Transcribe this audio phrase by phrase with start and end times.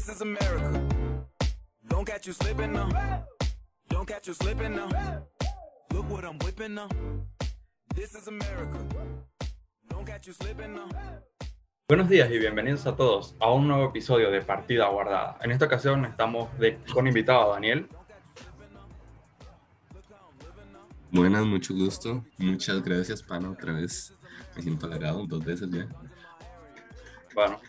[0.00, 0.80] This is America.
[1.86, 2.88] Don't catch you slipping now.
[3.90, 4.88] Don't catch you slipping now.
[5.92, 6.88] Look what I'm whipping now.
[7.94, 8.78] This is America.
[9.90, 10.88] Don't catch you slipping now.
[11.86, 15.36] Buenos días y bienvenidos a todos a un nuevo episodio de Partida Guardada.
[15.42, 17.86] En esta ocasión estamos de- con invitado a Daniel.
[21.12, 22.24] Buenas, mucho gusto.
[22.38, 24.14] Muchas gracias, pana, otra vez.
[24.56, 25.86] Me siento halagado dos veces ya.
[27.34, 27.60] Bueno,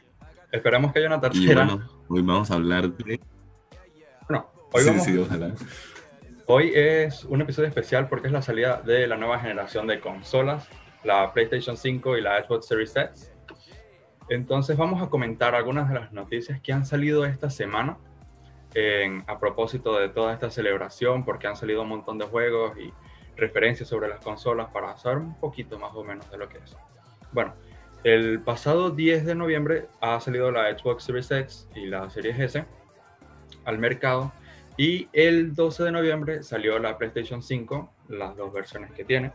[0.50, 1.66] esperemos que haya una Y tercera.
[1.66, 3.20] bueno, hoy vamos a hablar de...
[4.28, 5.54] Bueno, hoy, sí, vamos- sí, ojalá.
[6.46, 10.68] hoy es un episodio especial porque es la salida de la nueva generación de consolas,
[11.04, 13.32] la PlayStation 5 y la Xbox Series X.
[14.29, 17.97] Entonces vamos a comentar algunas de las noticias que han salido esta semana
[18.73, 22.93] en- a propósito de toda esta celebración, porque han salido un montón de juegos y
[23.36, 26.78] referencias sobre las consolas para saber un poquito más o menos de lo que es.
[27.32, 27.54] Bueno,
[28.04, 32.66] el pasado 10 de noviembre ha salido la Xbox Series X y la Series S
[33.66, 34.31] al mercado
[34.78, 39.31] y el 12 de noviembre salió la PlayStation 5, las dos versiones que tiene.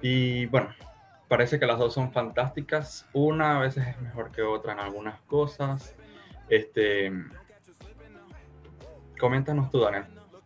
[0.00, 0.72] Y bueno,
[1.26, 3.06] parece que las dos son fantásticas.
[3.12, 5.96] Una a veces es mejor que otra en algunas cosas.
[6.48, 7.12] Este,
[9.18, 10.04] coméntanos tú, Daniel.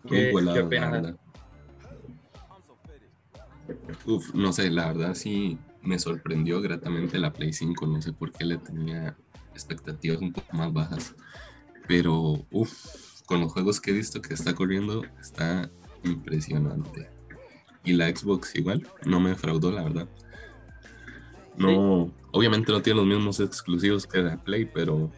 [0.08, 1.14] ¿Qué, qué opinas de.
[4.06, 7.86] Uf, no sé, la verdad sí me sorprendió gratamente la Play 5.
[7.86, 9.16] No sé por qué le tenía
[9.52, 11.14] expectativas un poco más bajas.
[11.86, 15.70] Pero, uff, con los juegos que he visto que está corriendo, está
[16.02, 17.08] impresionante.
[17.84, 20.08] Y la Xbox igual, no me defraudó, la verdad.
[21.56, 25.10] No, obviamente no tiene los mismos exclusivos que la Play, pero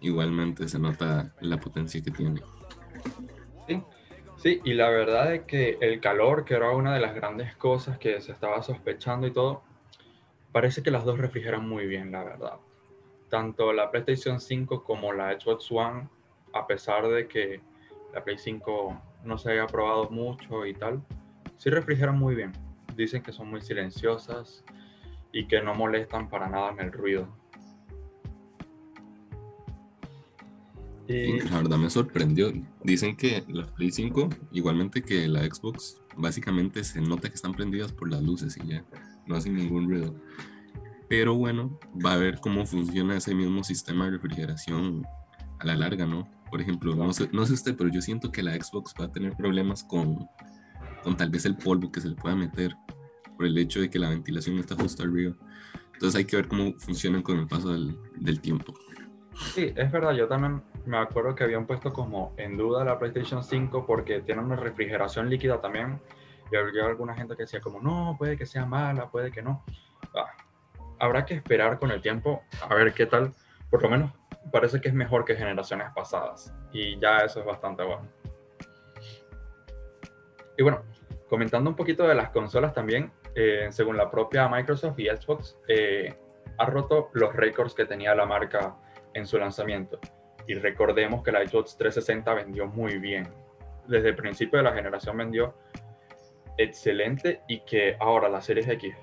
[0.00, 2.42] igualmente se nota la potencia que tiene.
[3.66, 3.82] Sí,
[4.36, 7.98] sí, y la verdad es que el calor, que era una de las grandes cosas
[7.98, 9.62] que se estaba sospechando y todo,
[10.52, 12.58] parece que las dos refrigeran muy bien, la verdad.
[13.28, 16.08] Tanto la PlayStation 5 como la Xbox One,
[16.52, 17.60] a pesar de que
[18.12, 21.02] la Play 5 no se haya probado mucho y tal,
[21.56, 22.52] sí refrigeran muy bien.
[22.96, 24.64] Dicen que son muy silenciosas
[25.32, 27.28] y que no molestan para nada en el ruido.
[31.06, 32.52] La verdad me sorprendió.
[32.84, 37.92] Dicen que la Play 5, igualmente que la Xbox, básicamente se nota que están prendidas
[37.92, 38.84] por las luces y ya
[39.30, 40.14] no hacen ningún ruido.
[41.08, 45.06] Pero bueno, va a ver cómo funciona ese mismo sistema de refrigeración
[45.58, 46.28] a la larga, ¿no?
[46.50, 49.12] Por ejemplo, no sé, no sé usted, pero yo siento que la Xbox va a
[49.12, 50.26] tener problemas con,
[51.02, 52.74] con tal vez el polvo que se le pueda meter
[53.36, 55.34] por el hecho de que la ventilación está justo arriba.
[55.94, 58.74] Entonces hay que ver cómo funcionan con el paso del, del tiempo.
[59.54, 63.42] Sí, es verdad, yo también me acuerdo que habían puesto como en duda la PlayStation
[63.42, 66.00] 5 porque tiene una refrigeración líquida también.
[66.50, 69.64] Y había alguna gente que decía como, no, puede que sea mala, puede que no.
[70.14, 70.32] Ah,
[70.98, 73.32] habrá que esperar con el tiempo a ver qué tal.
[73.70, 74.12] Por lo menos
[74.50, 76.52] parece que es mejor que generaciones pasadas.
[76.72, 78.08] Y ya eso es bastante bueno.
[80.58, 80.82] Y bueno,
[81.28, 86.14] comentando un poquito de las consolas también, eh, según la propia Microsoft y Xbox, eh,
[86.58, 88.76] ha roto los récords que tenía la marca
[89.14, 89.98] en su lanzamiento.
[90.46, 93.28] Y recordemos que la Xbox 360 vendió muy bien.
[93.86, 95.54] Desde el principio de la generación vendió
[96.58, 98.94] excelente y que ahora la Series X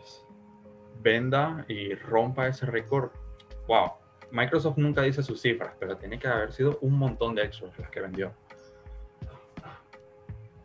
[1.02, 3.12] venda y rompa ese récord.
[3.68, 3.91] Wow.
[4.31, 7.90] Microsoft nunca dice sus cifras, pero tiene que haber sido un montón de Xbox las
[7.90, 8.34] que vendió.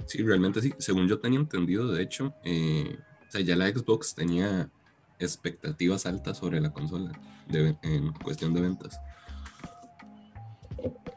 [0.06, 0.74] Sí, realmente sí.
[0.78, 4.68] Según yo tenía entendido, de hecho, eh, o sea, ya la Xbox tenía
[5.18, 7.12] expectativas altas sobre la consola
[7.46, 9.00] de- en cuestión de ventas.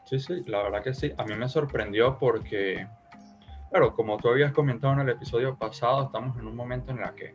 [0.08, 1.12] Sí, sí, la verdad que sí.
[1.18, 2.86] A mí me sorprendió porque,
[3.70, 7.14] claro, como tú habías comentado en el episodio pasado, estamos en un momento en el
[7.14, 7.34] que,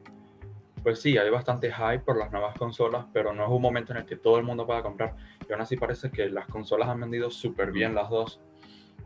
[0.83, 3.99] pues sí, hay bastante hype por las nuevas consolas, pero no es un momento en
[3.99, 5.15] el que todo el mundo pueda comprar.
[5.47, 8.39] Y aún así parece que las consolas han vendido súper bien las dos.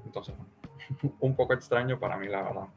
[0.06, 0.36] Entonces,
[1.19, 2.68] un poco extraño para mí, la verdad.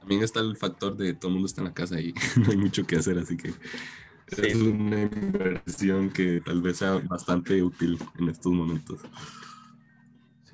[0.00, 2.56] También está el factor de todo el mundo está en la casa y no hay
[2.56, 3.52] mucho que hacer, así que
[4.28, 4.40] Sí.
[4.46, 9.00] es una inversión que tal vez sea bastante útil en estos momentos.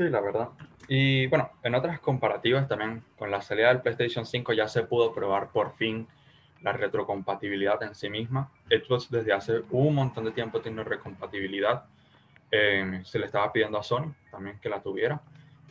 [0.00, 0.49] Sí, la verdad.
[0.88, 5.12] Y bueno, en otras comparativas también, con la salida del PlayStation 5 ya se pudo
[5.12, 6.08] probar por fin
[6.62, 8.50] la retrocompatibilidad en sí misma.
[8.70, 11.85] Xbox desde hace un montón de tiempo tiene recompatibilidad.
[12.50, 15.20] Eh, se le estaba pidiendo a Sony también que la tuviera.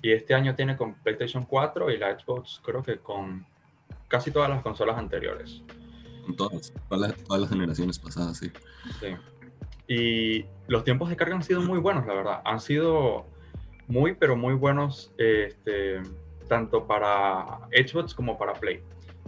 [0.04, 3.48] Y este año tiene con PlayStation 4 y la Xbox creo que con
[4.08, 5.64] casi todas las consolas anteriores.
[6.24, 8.52] Con todas, todas las, todas las generaciones pasadas, sí.
[9.00, 9.16] Sí.
[9.88, 12.42] Y los tiempos de carga han sido muy buenos, la verdad.
[12.46, 13.26] Han sido
[13.90, 16.02] muy, pero muy buenos, este,
[16.48, 18.82] tanto para Xbox como para Play.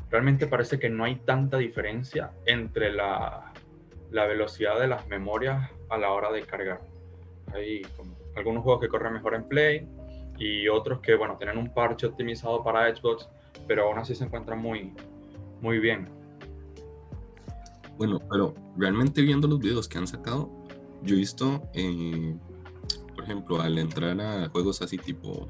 [0.10, 3.52] Realmente parece que no hay tanta diferencia entre la,
[4.12, 6.80] la velocidad de las memorias a la hora de cargar.
[7.54, 9.88] Hay como algunos juegos que corren mejor en Play
[10.38, 13.28] y otros que, bueno, tienen un parche optimizado para Xbox,
[13.68, 14.94] pero aún así se encuentran muy,
[15.60, 16.08] muy bien.
[17.98, 20.50] Bueno, pero realmente viendo los videos que han sacado,
[21.04, 22.36] yo he visto, eh,
[23.22, 25.48] por ejemplo, al entrar a juegos así tipo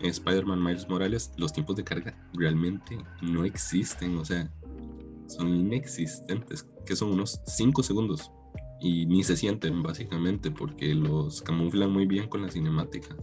[0.00, 4.50] Spider-Man Miles Morales, los tiempos de carga realmente no existen, o sea,
[5.28, 8.32] son inexistentes, que son unos 5 segundos
[8.80, 13.14] y ni se sienten básicamente porque los camuflan muy bien con la cinemática.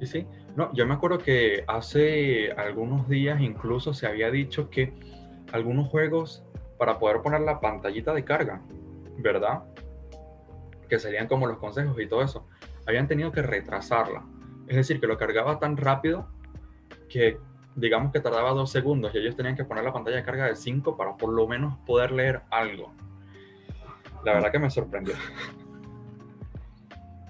[0.00, 0.26] Sí, sí.
[0.54, 4.92] No, yo me acuerdo que hace algunos días incluso se había dicho que
[5.52, 6.44] algunos juegos
[6.78, 8.60] para poder poner la pantallita de carga,
[9.16, 9.62] ¿verdad?
[10.88, 12.46] Que serían como los consejos y todo eso,
[12.86, 14.24] habían tenido que retrasarla.
[14.66, 16.28] Es decir, que lo cargaba tan rápido
[17.08, 17.38] que
[17.76, 20.56] digamos que tardaba dos segundos y ellos tenían que poner la pantalla de carga de
[20.56, 22.92] 5 para por lo menos poder leer algo.
[24.24, 25.14] La verdad que me sorprendió.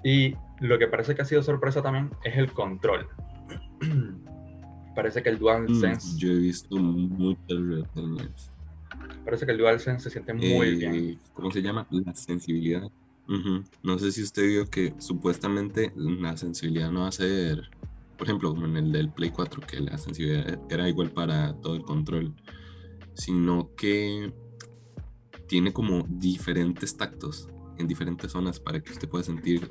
[0.03, 3.07] Y lo que parece que ha sido sorpresa también es el control.
[4.95, 6.15] parece que el DualSense.
[6.15, 8.51] Mm, yo he visto muchas reseñas.
[9.25, 11.19] Parece que el DualSense se siente muy Eh, bien.
[11.33, 11.85] ¿Cómo se llama?
[11.89, 12.83] La sensibilidad.
[13.83, 17.69] No sé si usted vio que supuestamente la sensibilidad no va a ser,
[18.17, 21.75] por ejemplo, como en el del Play 4, que la sensibilidad era igual para todo
[21.75, 22.33] el control,
[23.13, 24.33] sino que
[25.47, 27.47] tiene como diferentes tactos
[27.77, 29.67] en diferentes zonas para que usted pueda sentir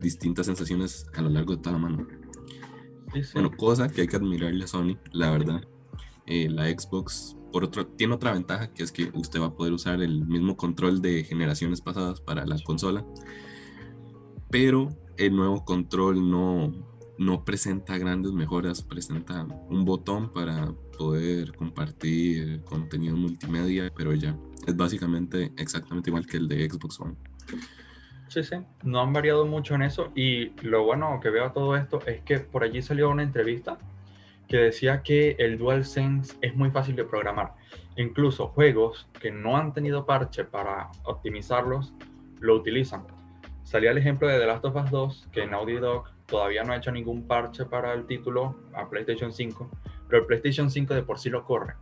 [0.00, 2.06] distintas sensaciones a lo largo de toda la mano.
[3.14, 3.30] Sí, sí.
[3.34, 5.62] Bueno, cosa que hay que admirarle a Sony, la verdad.
[6.26, 10.00] Eh, la Xbox, otro, tiene otra ventaja que es que usted va a poder usar
[10.02, 13.04] el mismo control de generaciones pasadas para la consola,
[14.50, 16.72] pero el nuevo control no,
[17.18, 24.76] no presenta grandes mejoras, presenta un botón para poder compartir contenido multimedia, pero ya es
[24.76, 27.16] básicamente exactamente igual que el de Xbox One.
[28.28, 31.76] Sí, sí, no han variado mucho en eso y lo bueno que veo a todo
[31.76, 33.78] esto es que por allí salió una entrevista
[34.48, 37.54] que decía que el DualSense es muy fácil de programar.
[37.96, 41.92] Incluso juegos que no han tenido parche para optimizarlos
[42.40, 43.06] lo utilizan.
[43.62, 46.76] Salía el ejemplo de The Last of Us 2, que Naughty Dog todavía no ha
[46.76, 49.70] hecho ningún parche para el título a PlayStation 5,
[50.08, 51.74] pero el PlayStation 5 de por sí lo corre.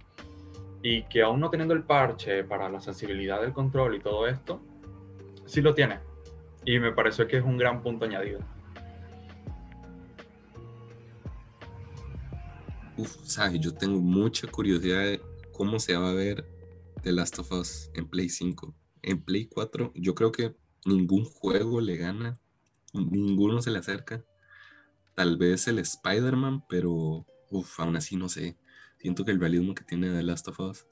[0.82, 4.60] Y que aún no teniendo el parche para la sensibilidad del control y todo esto,
[5.46, 5.98] sí lo tiene.
[6.64, 8.40] Y me pareció que es un gran punto añadido.
[13.00, 16.44] Uf, sabes, yo tengo mucha curiosidad de cómo se va a ver
[17.02, 18.74] The Last of Us en Play 5.
[19.00, 20.54] En Play 4, yo creo que
[20.84, 22.38] ningún juego le gana,
[22.92, 24.22] ninguno se le acerca.
[25.14, 28.58] Tal vez el Spider-Man, pero uf, aún así no sé.
[28.98, 30.86] Siento que el realismo que tiene The Last of Us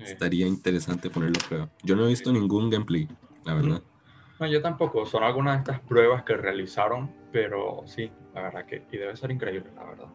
[0.00, 1.70] estaría interesante ponerlo a prueba.
[1.84, 3.06] Yo no he visto ningún gameplay,
[3.44, 3.82] la verdad.
[4.40, 5.06] No, yo tampoco.
[5.06, 9.30] Son algunas de estas pruebas que realizaron, pero sí, la verdad que y debe ser
[9.30, 10.08] increíble, la verdad.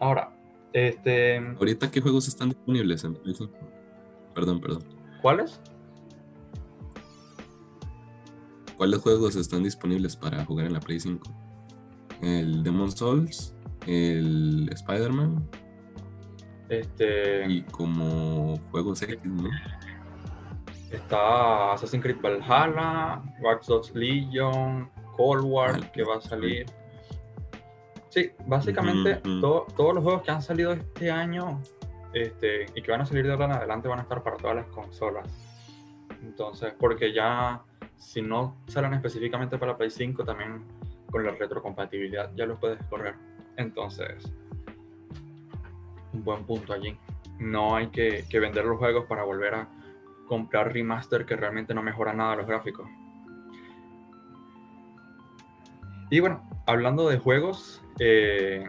[0.00, 0.34] Ahora,
[0.72, 3.52] este, Ahorita, ¿qué juegos están disponibles en Play 5?
[4.34, 4.82] Perdón, perdón.
[5.22, 5.60] ¿cuáles?
[8.76, 11.22] ¿Cuáles juegos están disponibles para jugar en la Play 5?
[12.22, 13.54] El Demon Souls,
[13.86, 15.48] el Spider-Man
[16.68, 19.48] Este, y como juegos X, ¿no?
[20.90, 26.66] está Assassin's Creed Valhalla, Watch Dogs Legion, Cold War, Ah, que va a salir.
[28.14, 29.40] Sí, básicamente Ujú, ujú.
[29.40, 31.60] to- todos los juegos que han salido este año
[32.12, 34.54] este, y que van a salir de ahora en adelante van a estar para todas
[34.54, 35.26] las consolas.
[36.22, 37.60] Entonces, porque ya
[37.96, 40.62] si no salen específicamente para Play 5, también
[41.10, 43.16] con la retrocompatibilidad ya los puedes correr.
[43.56, 44.32] Entonces,
[46.12, 46.96] un buen punto allí.
[47.40, 49.68] No hay que, que vender los juegos para volver a
[50.28, 52.88] comprar remaster que realmente no mejora nada los gráficos.
[56.10, 58.64] Y bueno, hablando de juegos, eh,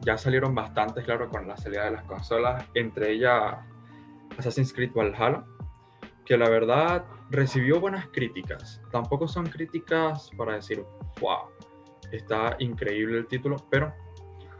[0.00, 3.56] ya salieron bastantes, claro, con la salida de las consolas, entre ellas
[4.38, 5.44] Assassin's Creed Valhalla,
[6.24, 8.80] que la verdad recibió buenas críticas.
[8.90, 10.84] Tampoco son críticas para decir,
[11.20, 11.48] wow,
[12.10, 13.92] está increíble el título, pero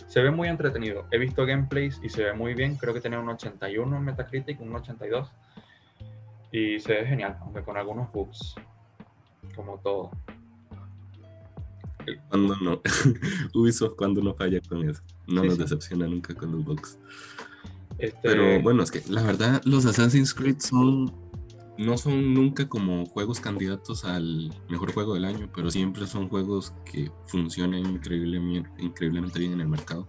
[0.06, 1.06] se ve muy entretenido.
[1.10, 2.76] He visto gameplays y se ve muy bien.
[2.76, 5.32] Creo que tiene un 81 en Metacritic, un 82.
[6.50, 8.54] Y se ve genial, aunque con algunos bugs,
[9.56, 10.10] como todo.
[12.28, 12.80] Cuando no.
[13.54, 15.02] Ubisoft cuando no falla con eso.
[15.26, 15.62] No Sí, nos sí.
[15.62, 16.98] decepciona nunca con los bugs.
[17.98, 21.12] Este, Pero bueno, es que la verdad los Assassin's Creed son
[21.78, 26.74] no son nunca como juegos candidatos al mejor juego del año, pero siempre son juegos
[26.84, 30.08] que funcionan increíblemente, increíblemente bien en el mercado.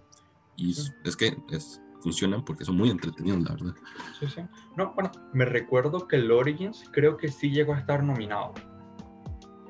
[0.56, 3.74] Y es, es que es, funcionan porque son muy entretenidos, la verdad.
[4.20, 4.42] Sí, sí.
[4.76, 8.52] No, bueno, me recuerdo que el Origins creo que sí llegó a estar nominado.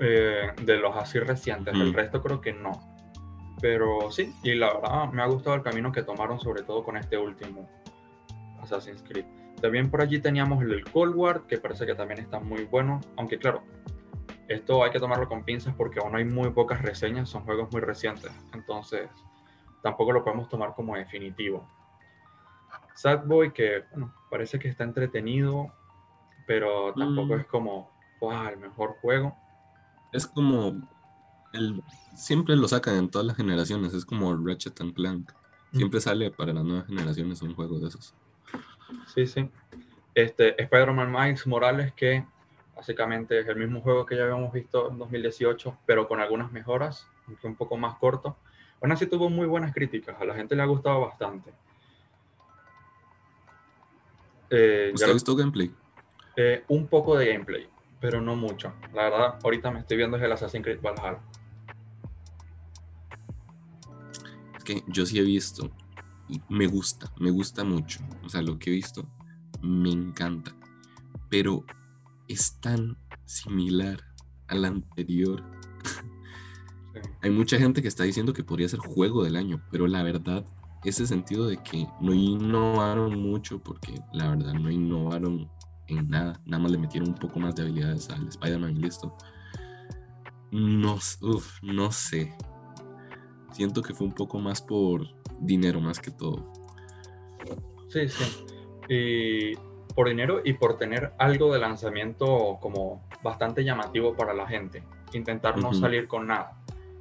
[0.06, 1.73] Eh, de los así recientes.
[1.75, 1.94] El Mm.
[1.94, 2.73] resto creo que no.
[3.61, 6.96] Pero sí, y la verdad me ha gustado el camino que tomaron, sobre todo con
[6.96, 7.68] este último
[8.61, 9.25] Assassin's Creed.
[9.62, 13.00] También por allí teníamos el Cold War, que parece que también está muy bueno.
[13.16, 13.62] Aunque claro,
[14.49, 17.80] esto hay que tomarlo con pinzas porque aún hay muy pocas reseñas, son juegos muy
[17.80, 18.30] recientes.
[18.52, 19.08] Entonces,
[19.82, 21.66] tampoco lo podemos tomar como definitivo.
[22.94, 25.73] Sackboy, que bueno, parece que está entretenido,
[26.46, 27.40] pero tampoco Mm.
[27.40, 29.37] es como, wow, el mejor juego.
[30.14, 30.88] Es como.
[31.52, 31.83] El,
[32.16, 33.92] siempre lo sacan en todas las generaciones.
[33.92, 35.33] Es como Ratchet and Clank.
[35.73, 38.14] Siempre sale para las nuevas generaciones un juego de esos.
[39.12, 39.50] Sí, sí.
[40.14, 42.25] Este, Spider-Man Miles Morales, que
[42.76, 47.09] básicamente es el mismo juego que ya habíamos visto en 2018, pero con algunas mejoras,
[47.26, 48.37] aunque un poco más corto.
[48.80, 51.52] Aún así tuvo muy buenas críticas, a la gente le ha gustado bastante.
[54.50, 55.75] Eh, ¿Usted ha visto gameplay?
[56.37, 57.68] eh, un poco de gameplay,
[58.04, 58.70] pero no mucho.
[58.92, 61.23] La verdad, ahorita me estoy viendo es el Assassin's Creed Valhalla.
[64.58, 65.70] Es que yo sí he visto.
[66.28, 68.00] Y me gusta, me gusta mucho.
[68.23, 69.08] O sea, lo que he visto
[69.62, 70.54] me encanta.
[71.30, 71.64] Pero
[72.28, 74.04] es tan similar
[74.49, 75.42] al anterior.
[75.84, 77.00] Sí.
[77.23, 80.44] Hay mucha gente que está diciendo que podría ser juego del año, pero la verdad,
[80.84, 85.50] ese sentido de que no innovaron mucho, porque la verdad no innovaron
[85.88, 89.17] en nada, nada más le metieron un poco más de habilidades al Spider-Man y listo.
[90.50, 92.33] No, uf, no sé.
[93.53, 95.07] Siento que fue un poco más por
[95.41, 96.53] dinero más que todo.
[97.88, 98.25] Sí, sí.
[98.88, 99.57] Y
[99.95, 104.83] por dinero y por tener algo de lanzamiento como bastante llamativo para la gente.
[105.12, 106.61] Intentar no salir con nada.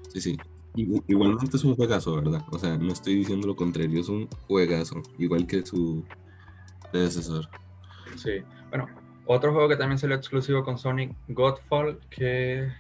[0.10, 0.38] Sí, sí.
[0.76, 2.44] Igu- Igualmente es un juegazo, ¿verdad?
[2.52, 6.04] O sea, no estoy diciendo lo contrario, es un juegazo, igual que su
[6.92, 7.48] predecesor.
[8.16, 8.44] Sí.
[8.74, 8.90] Bueno,
[9.28, 12.74] otro juego que también salió exclusivo con Sonic, Godfall, que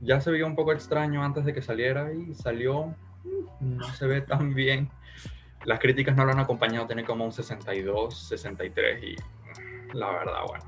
[0.00, 2.86] ya se veía un poco extraño antes de que saliera y salió,
[3.60, 4.90] mm, no se ve tan bien.
[5.64, 10.40] Las críticas no lo han acompañado, tiene como un 62, 63 y mm, la verdad,
[10.48, 10.64] bueno.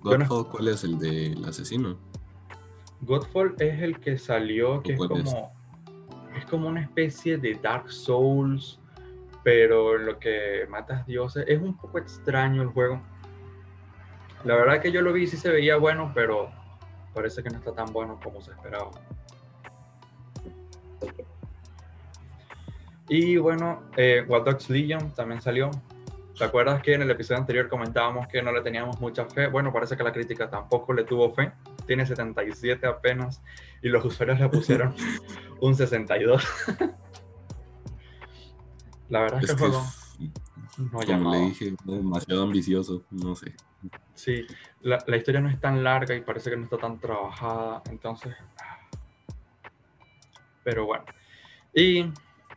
[0.00, 1.96] Godfall, ¿cuál es el del asesino?
[3.02, 5.32] Godfall es el que salió, que es ¿Cuál es?
[5.32, 5.52] como,
[6.36, 8.80] es como una especie de Dark Souls,
[9.44, 11.44] pero en lo que matas dioses.
[11.46, 13.00] Es un poco extraño el juego.
[14.44, 16.50] La verdad que yo lo vi y sí se veía bueno, pero
[17.14, 18.90] parece que no está tan bueno como se esperaba.
[23.08, 25.70] Y bueno, eh, Watch Dogs Legion también salió.
[26.38, 29.48] ¿Te acuerdas que en el episodio anterior comentábamos que no le teníamos mucha fe?
[29.48, 31.52] Bueno, parece que la crítica tampoco le tuvo fe.
[31.86, 33.42] Tiene 77 apenas
[33.82, 34.94] y los usuarios le pusieron
[35.60, 36.46] un 62.
[39.10, 39.82] la verdad es, que el juego
[40.78, 41.36] no como llamaba.
[41.36, 43.54] le dije, es demasiado ambicioso, no sé.
[44.14, 44.46] Sí,
[44.82, 48.34] la, la historia no es tan larga y parece que no está tan trabajada, entonces...
[48.60, 48.78] ah.
[50.62, 51.04] Pero bueno.
[51.74, 52.04] Y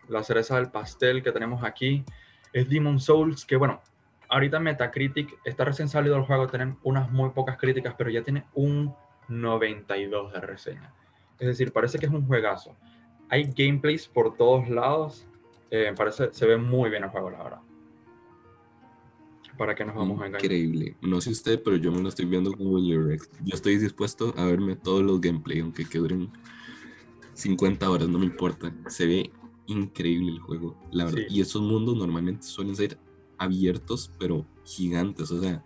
[0.09, 2.03] la cereza del pastel que tenemos aquí
[2.51, 3.81] es Demon Souls, que bueno,
[4.29, 8.45] ahorita Metacritic está recién salido el juego, tienen unas muy pocas críticas, pero ya tiene
[8.53, 8.93] un
[9.27, 10.93] 92 de reseña.
[11.39, 12.75] Es decir, parece que es un juegazo.
[13.29, 15.27] Hay gameplays por todos lados.
[15.75, 17.61] Eh, parece, se ve muy bien el juego, la verdad.
[19.57, 20.45] ¿Para qué nos vamos a engañar?
[20.45, 20.95] Increíble.
[21.01, 23.31] No sé usted, pero yo me lo estoy viendo con Willy Rex.
[23.43, 26.29] Yo estoy dispuesto a verme todos los gameplay, aunque que duren
[27.33, 28.71] 50 horas, no me importa.
[28.87, 29.31] Se ve
[29.65, 31.23] increíble el juego, la verdad.
[31.27, 31.37] Sí.
[31.37, 32.99] Y esos mundos normalmente suelen ser
[33.39, 35.31] abiertos, pero gigantes.
[35.31, 35.65] O sea,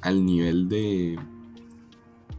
[0.00, 1.18] al nivel de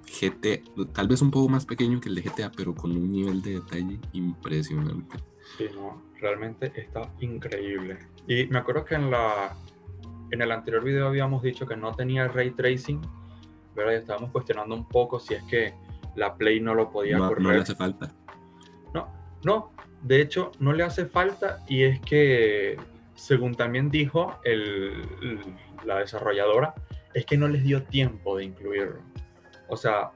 [0.05, 3.41] GTA, tal vez un poco más pequeño que el de GTA, pero con un nivel
[3.41, 5.17] de detalle impresionante.
[5.57, 7.99] Sí, no, realmente está increíble.
[8.27, 9.55] Y me acuerdo que en la
[10.31, 12.99] en el anterior video habíamos dicho que no tenía ray tracing,
[13.75, 13.93] ¿verdad?
[13.93, 15.73] Y estábamos cuestionando un poco si es que
[16.15, 17.43] la Play no lo podía No, correr.
[17.43, 18.11] no le hace falta.
[18.93, 19.07] No,
[19.43, 22.75] no, de hecho no le hace falta y es que,
[23.13, 25.03] según también dijo el-
[25.85, 26.73] la desarrolladora,
[27.13, 29.01] es que no les dio tiempo de incluirlo.
[29.69, 30.09] O sea,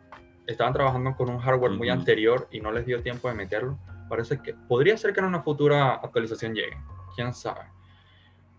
[0.47, 1.99] estaban trabajando con un hardware muy Ujú.
[1.99, 3.77] anterior y no les dio tiempo de meterlo.
[4.09, 6.77] Parece que podría ser que en una futura actualización llegue,
[7.15, 7.65] quién sabe.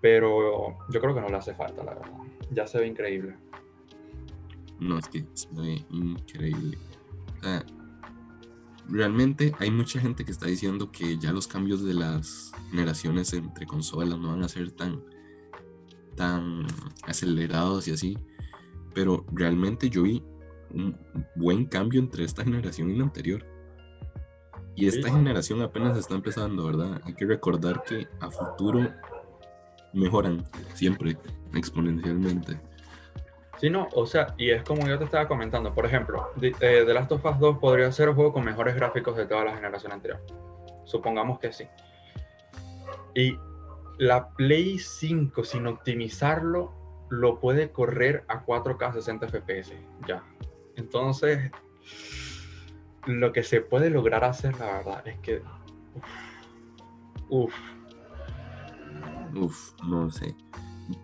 [0.00, 2.12] Pero yo creo que no le hace falta, la verdad.
[2.50, 3.36] Ya se ve increíble.
[4.78, 6.78] No, es que se ve increíble.
[8.88, 13.66] Realmente hay mucha gente que está diciendo que ya los cambios de las generaciones entre
[13.66, 15.02] consolas no van a ser tan,
[16.16, 16.66] tan
[17.06, 18.18] acelerados y así.
[18.94, 20.22] Pero realmente yo vi
[20.72, 20.96] un
[21.36, 23.46] buen cambio entre esta generación y la anterior.
[24.80, 27.00] Y esta generación apenas está empezando, ¿verdad?
[27.04, 28.88] Hay que recordar que a futuro
[29.92, 30.44] mejoran
[30.74, 31.18] siempre,
[31.54, 32.58] exponencialmente.
[33.60, 36.84] Sí, no, o sea, y es como yo te estaba comentando, por ejemplo, The, eh,
[36.86, 39.54] The Last of Us 2 podría ser el juego con mejores gráficos de toda la
[39.54, 40.24] generación anterior.
[40.86, 41.66] Supongamos que sí.
[43.14, 43.36] Y
[43.98, 46.72] la Play 5, sin optimizarlo,
[47.10, 49.74] lo puede correr a 4K 60 FPS,
[50.08, 50.24] ya.
[50.76, 51.50] Entonces,
[53.06, 55.42] lo que se puede lograr hacer, la verdad, es que...
[57.28, 57.54] Uf.
[59.34, 60.34] Uf, no sé.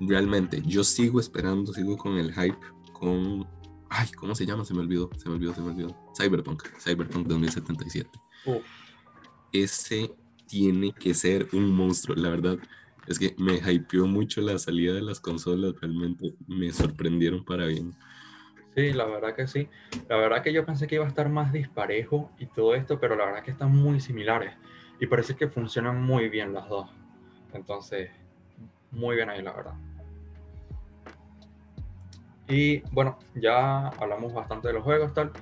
[0.00, 2.58] Realmente, yo sigo esperando, sigo con el hype,
[2.92, 3.46] con...
[3.88, 4.64] Ay, ¿cómo se llama?
[4.64, 5.96] Se me olvidó, se me olvidó, se me olvidó.
[6.16, 8.10] Cyberpunk, Cyberpunk 2077.
[8.46, 8.64] Uf.
[9.52, 10.12] Ese
[10.46, 12.58] tiene que ser un monstruo, la verdad.
[13.06, 17.94] Es que me hypeó mucho la salida de las consolas, realmente me sorprendieron para bien.
[18.76, 19.70] Sí, la verdad que sí.
[20.06, 23.16] La verdad que yo pensé que iba a estar más disparejo y todo esto, pero
[23.16, 24.52] la verdad que están muy similares.
[25.00, 26.90] Y parece que funcionan muy bien las dos.
[27.54, 28.10] Entonces,
[28.90, 29.72] muy bien ahí, la verdad.
[32.48, 35.32] Y bueno, ya hablamos bastante de los juegos, tal.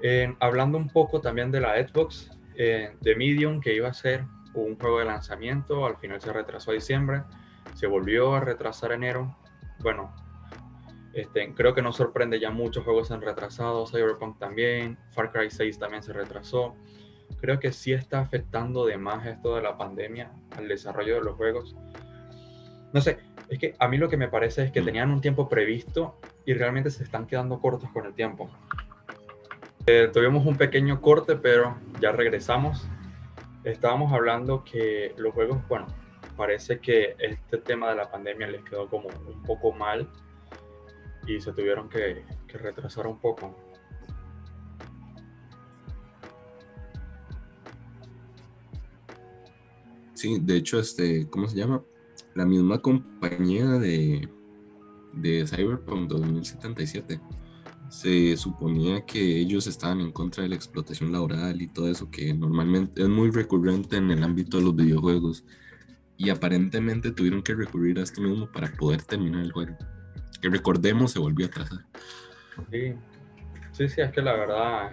[0.00, 4.24] Eh, hablando un poco también de la Xbox, eh, de Medium, que iba a ser
[4.54, 7.22] un juego de lanzamiento, al final se retrasó a diciembre,
[7.74, 9.36] se volvió a retrasar enero.
[9.78, 10.12] Bueno,
[11.12, 15.50] este, creo que nos sorprende ya muchos juegos se han retrasado, Cyberpunk también, Far Cry
[15.50, 16.76] 6 también se retrasó.
[17.40, 21.36] Creo que sí está afectando de más esto de la pandemia al desarrollo de los
[21.36, 21.76] juegos.
[22.92, 25.48] No sé, es que a mí lo que me parece es que tenían un tiempo
[25.48, 28.50] previsto y realmente se están quedando cortos con el tiempo.
[29.86, 32.86] Eh, tuvimos un pequeño corte, pero ya regresamos.
[33.64, 35.86] Estábamos hablando que los juegos, bueno,
[36.36, 40.08] parece que este tema de la pandemia les quedó como un poco mal
[41.30, 43.56] y se tuvieron que, que retrasar un poco.
[50.14, 51.82] Sí, de hecho, este, ¿cómo se llama?
[52.34, 54.28] La misma compañía de,
[55.14, 57.20] de Cyberpunk 2077
[57.88, 62.32] se suponía que ellos estaban en contra de la explotación laboral y todo eso que
[62.34, 65.44] normalmente es muy recurrente en el ámbito de los videojuegos
[66.16, 69.76] y aparentemente tuvieron que recurrir a esto mismo para poder terminar el juego.
[70.40, 71.78] Que recordemos se volvió a atrasar.
[72.70, 72.94] Sí,
[73.72, 74.92] sí, sí, es que la verdad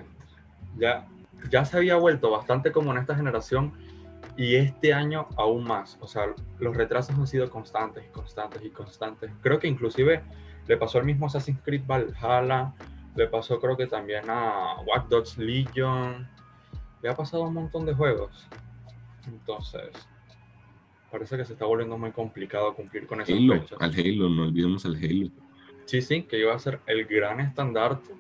[0.77, 1.07] ya,
[1.49, 3.73] ya se había vuelto bastante como en esta generación
[4.37, 5.97] y este año aún más.
[5.99, 6.27] O sea,
[6.59, 9.31] los retrasos han sido constantes y constantes y constantes.
[9.41, 10.23] Creo que inclusive
[10.67, 12.73] le pasó al mismo Assassin's Creed Valhalla,
[13.15, 16.27] le pasó creo que también a Watch Dogs Legion,
[17.01, 18.47] le ha pasado un montón de juegos.
[19.27, 19.89] Entonces,
[21.11, 23.77] parece que se está volviendo muy complicado cumplir con esas Halo, fechas.
[23.81, 25.29] al Halo, no olvidemos al Halo.
[25.85, 28.13] Sí, sí, que iba a ser el gran estandarte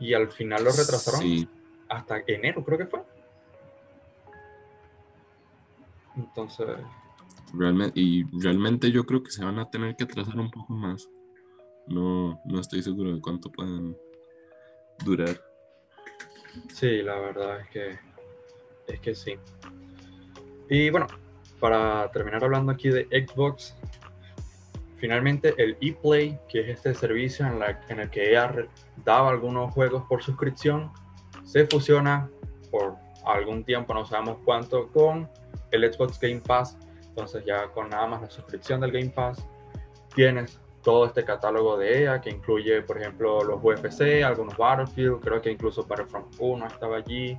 [0.00, 1.48] y al final lo retrasaron Sí,
[1.88, 3.02] hasta enero, creo que fue.
[6.16, 6.66] Entonces,
[7.52, 11.08] realmente, y realmente yo creo que se van a tener que atrasar un poco más.
[11.88, 13.96] No, no estoy seguro de cuánto pueden
[15.04, 15.40] durar.
[16.68, 17.98] sí, la verdad es que
[18.86, 19.34] es que sí.
[20.70, 21.06] Y bueno,
[21.64, 23.74] para terminar hablando aquí de Xbox,
[24.98, 28.52] finalmente el ePlay, que es este servicio en, el que ella
[29.02, 30.92] daba algunos juegos por suscripción,
[31.42, 32.28] se fusiona
[32.70, 35.26] por algún tiempo, no sabemos cuánto, con
[35.70, 36.76] el Xbox Game Pass.
[37.08, 39.42] Entonces ya con nada más la suscripción del Game Pass
[40.14, 45.40] tienes todo este catálogo de EA que incluye, por ejemplo, los UFC, algunos Battlefield, creo
[45.40, 47.38] que incluso Battlefront 1 estaba allí.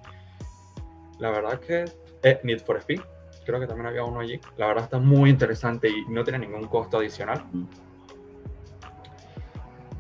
[1.20, 1.86] La verdad que
[2.24, 3.02] eh, Need for Speed,
[3.46, 4.40] creo que también había uno allí.
[4.58, 7.46] La verdad está muy interesante y no tiene ningún costo adicional.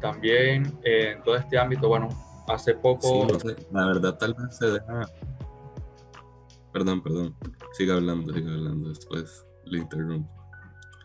[0.01, 2.10] También eh, en todo este ámbito, bueno,
[2.47, 3.08] hace poco...
[3.08, 5.01] Sí, no sé, la verdad tal vez se deja...
[6.73, 7.36] Perdón, perdón.
[7.71, 8.89] Siga hablando, siga hablando.
[8.89, 10.29] Después le interrumpo.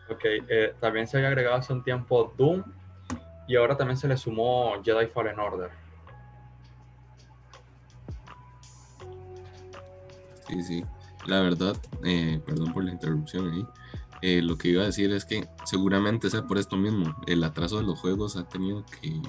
[0.09, 2.63] Ok, eh, también se había agregado hace un tiempo Doom
[3.47, 5.69] y ahora también se le sumó Jedi Fallen Order.
[10.47, 10.85] Sí, sí.
[11.27, 13.65] La verdad, eh, perdón por la interrupción ahí.
[14.23, 17.15] Eh, lo que iba a decir es que seguramente sea por esto mismo.
[17.27, 19.19] El atraso de los juegos ha tenido que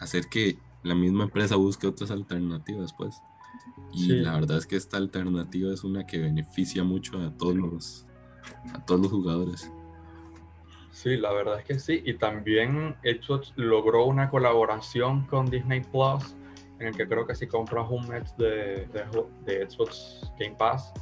[0.00, 3.20] hacer que la misma empresa busque otras alternativas, pues.
[3.92, 4.08] Y Sí.
[4.16, 8.06] la verdad es que esta alternativa es una que beneficia mucho a todos los,
[8.72, 9.70] a todos los jugadores.
[10.90, 12.02] Sí, la verdad es que sí.
[12.04, 16.34] Y también Xbox logró una colaboración con Disney Plus,
[16.78, 19.04] en el que creo que si compras un mes de, de
[19.44, 20.92] de Xbox Game Pass,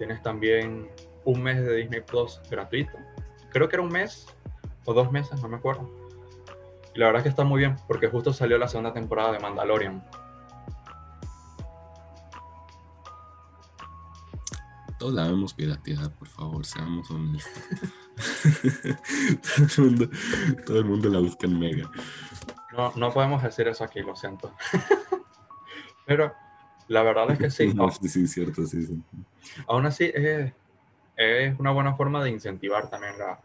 [0.00, 0.90] tienes también
[1.26, 2.96] un mes de Disney Plus gratuito.
[3.50, 4.26] Creo que era un mes
[4.86, 5.90] o dos meses, no me acuerdo.
[6.94, 9.40] Y la verdad es que está muy bien, porque justo salió la segunda temporada de
[9.40, 10.02] Mandalorian.
[14.98, 17.62] Todos la vemos pirateada, por favor, seamos honestos.
[19.76, 20.08] todo, el mundo,
[20.64, 21.90] todo el mundo la busca en Mega.
[22.72, 24.50] No, no podemos decir eso aquí, lo siento.
[26.06, 26.32] Pero
[26.90, 27.72] la verdad es que sí.
[27.74, 29.00] No, sí, sí, cierto, sí, sí.
[29.68, 30.52] Aún así, es,
[31.16, 33.40] es una buena forma de incentivar también la,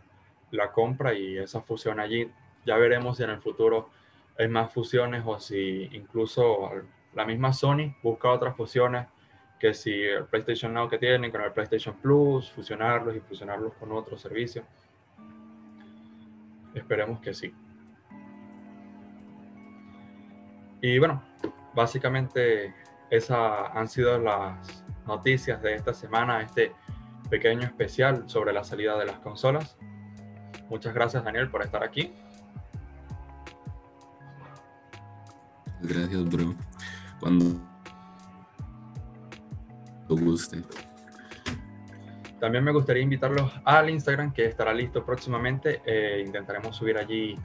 [0.50, 2.30] la compra y esa fusión allí.
[2.66, 3.90] Ya veremos si en el futuro
[4.40, 6.72] hay más fusiones o si incluso
[7.14, 9.06] la misma Sony busca otras fusiones
[9.60, 13.92] que si el PlayStation Now que tienen con el PlayStation Plus, fusionarlos y fusionarlos con
[13.92, 14.66] otros servicios.
[16.74, 17.54] Esperemos que sí.
[20.82, 21.24] Y bueno,
[21.76, 22.74] básicamente
[23.10, 26.74] esas han sido las noticias de esta semana, este
[27.30, 29.78] pequeño especial sobre la salida de las consolas.
[30.70, 32.14] Muchas gracias Daniel por estar aquí.
[35.82, 36.56] Gracias, bro.
[37.20, 37.46] Cuando
[40.08, 40.62] te guste.
[42.40, 45.82] También me gustaría invitarlos al Instagram que estará listo próximamente.
[45.86, 47.36] Eh, intentaremos subir allí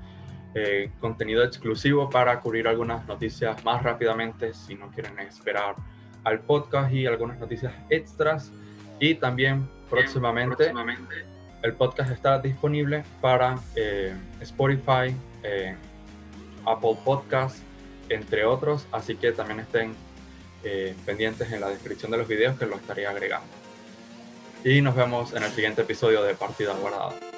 [0.54, 5.76] eh, contenido exclusivo para cubrir algunas noticias más rápidamente si no quieren esperar
[6.24, 8.52] al podcast y algunas noticias extras.
[8.98, 11.24] Y también próximamente, próximamente
[11.62, 15.14] el podcast está disponible para eh, Spotify,
[16.66, 17.62] Apple Podcasts,
[18.08, 18.86] entre otros.
[18.92, 19.94] Así que también estén
[20.62, 23.48] eh, pendientes en la descripción de los videos que lo estaría agregando.
[24.64, 27.29] Y nos vemos en el siguiente episodio de Partida Guardada.